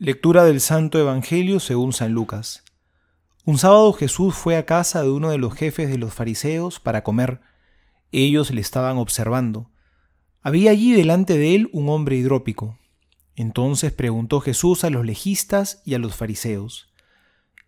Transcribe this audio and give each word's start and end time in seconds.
Lectura 0.00 0.44
del 0.44 0.60
Santo 0.60 1.00
Evangelio 1.00 1.58
según 1.58 1.92
San 1.92 2.12
Lucas. 2.12 2.62
Un 3.44 3.58
sábado 3.58 3.92
Jesús 3.92 4.36
fue 4.36 4.56
a 4.56 4.64
casa 4.64 5.02
de 5.02 5.10
uno 5.10 5.30
de 5.30 5.38
los 5.38 5.54
jefes 5.54 5.88
de 5.88 5.98
los 5.98 6.14
fariseos 6.14 6.78
para 6.78 7.02
comer. 7.02 7.40
Ellos 8.12 8.52
le 8.52 8.60
estaban 8.60 8.96
observando. 8.96 9.72
Había 10.40 10.70
allí 10.70 10.92
delante 10.92 11.36
de 11.36 11.56
él 11.56 11.68
un 11.72 11.88
hombre 11.88 12.14
hidrópico. 12.14 12.78
Entonces 13.34 13.90
preguntó 13.90 14.40
Jesús 14.40 14.84
a 14.84 14.90
los 14.90 15.04
legistas 15.04 15.82
y 15.84 15.94
a 15.94 15.98
los 15.98 16.14
fariseos, 16.14 16.92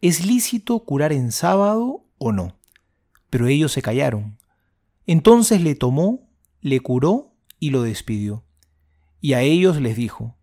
¿es 0.00 0.24
lícito 0.24 0.84
curar 0.84 1.12
en 1.12 1.32
sábado 1.32 2.04
o 2.18 2.30
no? 2.30 2.56
Pero 3.28 3.48
ellos 3.48 3.72
se 3.72 3.82
callaron. 3.82 4.38
Entonces 5.04 5.62
le 5.62 5.74
tomó, 5.74 6.30
le 6.60 6.78
curó 6.78 7.34
y 7.58 7.70
lo 7.70 7.82
despidió. 7.82 8.44
Y 9.20 9.32
a 9.32 9.42
ellos 9.42 9.80
les 9.80 9.96
dijo, 9.96 10.36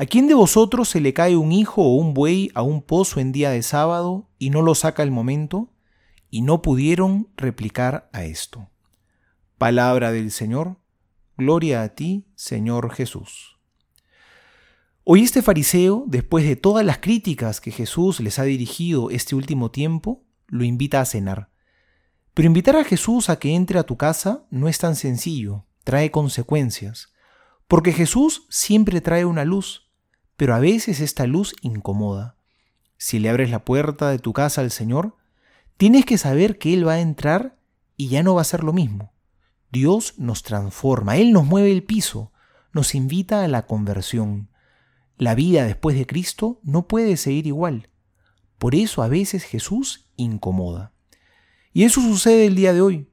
¿A 0.00 0.06
quién 0.06 0.28
de 0.28 0.32
vosotros 0.32 0.88
se 0.88 0.98
le 0.98 1.12
cae 1.12 1.36
un 1.36 1.52
hijo 1.52 1.82
o 1.82 1.96
un 1.96 2.14
buey 2.14 2.50
a 2.54 2.62
un 2.62 2.80
pozo 2.80 3.20
en 3.20 3.32
día 3.32 3.50
de 3.50 3.62
sábado 3.62 4.30
y 4.38 4.48
no 4.48 4.62
lo 4.62 4.74
saca 4.74 5.02
al 5.02 5.10
momento? 5.10 5.74
Y 6.30 6.40
no 6.40 6.62
pudieron 6.62 7.28
replicar 7.36 8.08
a 8.14 8.24
esto. 8.24 8.70
Palabra 9.58 10.10
del 10.10 10.30
Señor, 10.30 10.78
gloria 11.36 11.82
a 11.82 11.90
ti, 11.90 12.24
Señor 12.34 12.94
Jesús. 12.94 13.58
Hoy 15.04 15.22
este 15.22 15.42
fariseo, 15.42 16.04
después 16.06 16.46
de 16.46 16.56
todas 16.56 16.86
las 16.86 17.00
críticas 17.00 17.60
que 17.60 17.70
Jesús 17.70 18.20
les 18.20 18.38
ha 18.38 18.44
dirigido 18.44 19.10
este 19.10 19.34
último 19.34 19.70
tiempo, 19.70 20.24
lo 20.46 20.64
invita 20.64 21.02
a 21.02 21.04
cenar. 21.04 21.50
Pero 22.32 22.46
invitar 22.46 22.76
a 22.76 22.84
Jesús 22.84 23.28
a 23.28 23.38
que 23.38 23.54
entre 23.54 23.78
a 23.78 23.82
tu 23.82 23.98
casa 23.98 24.46
no 24.48 24.66
es 24.66 24.78
tan 24.78 24.96
sencillo, 24.96 25.66
trae 25.84 26.10
consecuencias, 26.10 27.12
porque 27.68 27.92
Jesús 27.92 28.46
siempre 28.48 29.02
trae 29.02 29.26
una 29.26 29.44
luz, 29.44 29.89
pero 30.40 30.54
a 30.54 30.58
veces 30.58 31.00
esta 31.00 31.26
luz 31.26 31.54
incomoda. 31.60 32.34
Si 32.96 33.18
le 33.18 33.28
abres 33.28 33.50
la 33.50 33.62
puerta 33.62 34.08
de 34.08 34.18
tu 34.18 34.32
casa 34.32 34.62
al 34.62 34.70
Señor, 34.70 35.14
tienes 35.76 36.06
que 36.06 36.16
saber 36.16 36.56
que 36.56 36.72
Él 36.72 36.88
va 36.88 36.94
a 36.94 37.00
entrar 37.00 37.58
y 37.98 38.08
ya 38.08 38.22
no 38.22 38.36
va 38.36 38.40
a 38.40 38.44
ser 38.44 38.64
lo 38.64 38.72
mismo. 38.72 39.12
Dios 39.70 40.14
nos 40.16 40.42
transforma, 40.42 41.18
Él 41.18 41.32
nos 41.32 41.44
mueve 41.44 41.70
el 41.70 41.82
piso, 41.82 42.32
nos 42.72 42.94
invita 42.94 43.44
a 43.44 43.48
la 43.48 43.66
conversión. 43.66 44.48
La 45.18 45.34
vida 45.34 45.66
después 45.66 45.94
de 45.94 46.06
Cristo 46.06 46.58
no 46.62 46.88
puede 46.88 47.18
seguir 47.18 47.46
igual. 47.46 47.90
Por 48.56 48.74
eso 48.74 49.02
a 49.02 49.08
veces 49.08 49.44
Jesús 49.44 50.08
incomoda. 50.16 50.94
Y 51.74 51.84
eso 51.84 52.00
sucede 52.00 52.46
el 52.46 52.54
día 52.54 52.72
de 52.72 52.80
hoy. 52.80 53.10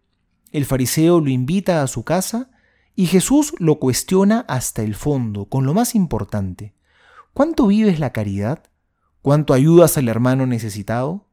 El 0.53 0.63
fariseo 0.63 1.19
lo 1.19 1.29
invita 1.29 1.83
a 1.83 1.87
su 1.87 2.05
casa 2.05 2.51
y 2.95 3.07
Jesús 3.07 3.53
lo 3.59 3.79
cuestiona 3.79 4.45
hasta 4.47 4.81
el 4.81 4.95
fondo, 4.95 5.49
con 5.49 5.65
lo 5.65 5.73
más 5.73 5.93
importante. 5.93 6.76
¿Cuánto 7.37 7.67
vives 7.67 7.99
la 7.99 8.13
caridad? 8.13 8.63
¿Cuánto 9.21 9.53
ayudas 9.53 9.95
al 9.99 10.09
hermano 10.09 10.47
necesitado? 10.47 11.27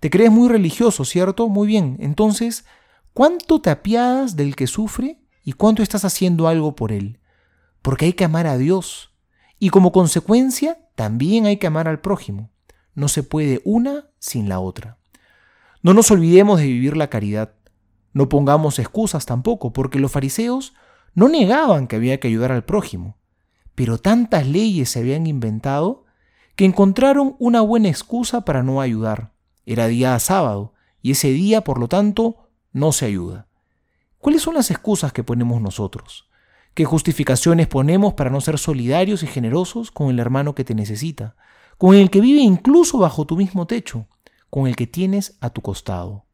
Te 0.00 0.10
crees 0.10 0.32
muy 0.32 0.48
religioso, 0.48 1.04
¿cierto? 1.04 1.48
Muy 1.48 1.68
bien. 1.68 1.96
Entonces, 2.00 2.64
¿cuánto 3.12 3.60
te 3.60 3.70
apiadas 3.70 4.34
del 4.34 4.56
que 4.56 4.66
sufre 4.66 5.20
y 5.44 5.52
cuánto 5.52 5.84
estás 5.84 6.04
haciendo 6.04 6.48
algo 6.48 6.74
por 6.74 6.90
él? 6.90 7.20
Porque 7.82 8.06
hay 8.06 8.14
que 8.14 8.24
amar 8.24 8.48
a 8.48 8.58
Dios. 8.58 9.14
Y 9.60 9.70
como 9.70 9.92
consecuencia, 9.92 10.76
también 10.96 11.46
hay 11.46 11.58
que 11.58 11.68
amar 11.68 11.86
al 11.86 12.00
prójimo. 12.00 12.50
No 12.96 13.06
se 13.06 13.22
puede 13.22 13.62
una 13.64 14.10
sin 14.18 14.48
la 14.48 14.58
otra. 14.58 14.98
No 15.82 15.94
nos 15.94 16.10
olvidemos 16.10 16.58
de 16.58 16.66
vivir 16.66 16.96
la 16.96 17.10
caridad. 17.10 17.54
No 18.12 18.28
pongamos 18.28 18.80
excusas 18.80 19.24
tampoco, 19.24 19.72
porque 19.72 20.00
los 20.00 20.10
fariseos 20.10 20.74
no 21.14 21.28
negaban 21.28 21.86
que 21.86 21.94
había 21.94 22.18
que 22.18 22.26
ayudar 22.26 22.50
al 22.50 22.64
prójimo 22.64 23.18
pero 23.74 23.98
tantas 23.98 24.46
leyes 24.46 24.90
se 24.90 25.00
habían 25.00 25.26
inventado 25.26 26.04
que 26.56 26.64
encontraron 26.64 27.36
una 27.38 27.60
buena 27.60 27.88
excusa 27.88 28.44
para 28.44 28.62
no 28.62 28.80
ayudar. 28.80 29.32
Era 29.66 29.86
día 29.86 30.18
sábado, 30.18 30.74
y 31.02 31.12
ese 31.12 31.30
día, 31.30 31.64
por 31.64 31.78
lo 31.78 31.88
tanto, 31.88 32.48
no 32.72 32.92
se 32.92 33.06
ayuda. 33.06 33.48
¿Cuáles 34.18 34.42
son 34.42 34.54
las 34.54 34.70
excusas 34.70 35.12
que 35.12 35.24
ponemos 35.24 35.60
nosotros? 35.60 36.28
¿Qué 36.74 36.84
justificaciones 36.84 37.66
ponemos 37.66 38.14
para 38.14 38.30
no 38.30 38.40
ser 38.40 38.58
solidarios 38.58 39.22
y 39.22 39.26
generosos 39.26 39.90
con 39.90 40.10
el 40.10 40.18
hermano 40.18 40.54
que 40.54 40.64
te 40.64 40.74
necesita, 40.74 41.36
con 41.78 41.94
el 41.94 42.10
que 42.10 42.20
vive 42.20 42.40
incluso 42.40 42.98
bajo 42.98 43.26
tu 43.26 43.36
mismo 43.36 43.66
techo, 43.66 44.06
con 44.50 44.66
el 44.66 44.76
que 44.76 44.86
tienes 44.86 45.36
a 45.40 45.50
tu 45.50 45.60
costado? 45.60 46.26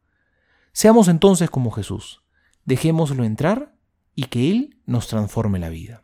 Seamos 0.73 1.09
entonces 1.09 1.49
como 1.49 1.71
Jesús, 1.71 2.23
dejémoslo 2.65 3.23
entrar 3.23 3.75
y 4.15 4.25
que 4.25 4.49
Él 4.51 4.77
nos 4.85 5.07
transforme 5.07 5.59
la 5.59 5.69
vida. 5.69 6.03